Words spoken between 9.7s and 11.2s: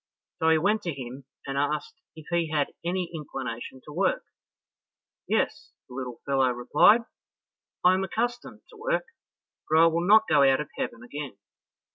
I will not go out of heaven